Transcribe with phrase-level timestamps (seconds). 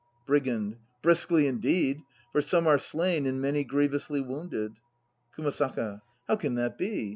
[0.27, 0.77] UGAND.
[1.03, 2.01] Briskly indeed;
[2.31, 4.79] for some are slain and many grievously wounded.
[5.37, 6.01] [ASAKA.
[6.27, 7.09] How can that be?